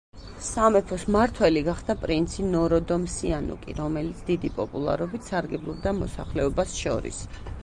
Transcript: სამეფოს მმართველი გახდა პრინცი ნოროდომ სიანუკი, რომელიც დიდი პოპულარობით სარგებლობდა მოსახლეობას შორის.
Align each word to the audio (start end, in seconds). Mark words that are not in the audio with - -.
სამეფოს 0.43 1.03
მმართველი 1.09 1.61
გახდა 1.67 1.95
პრინცი 2.05 2.47
ნოროდომ 2.55 3.05
სიანუკი, 3.17 3.77
რომელიც 3.83 4.25
დიდი 4.31 4.53
პოპულარობით 4.59 5.33
სარგებლობდა 5.33 5.97
მოსახლეობას 6.03 6.79
შორის. 6.85 7.27